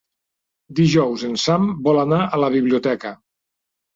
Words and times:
Dijous 0.79 1.25
en 1.27 1.35
Sam 1.43 1.67
vol 1.87 2.03
anar 2.05 2.21
a 2.25 2.39
la 2.45 2.51
biblioteca. 2.57 3.15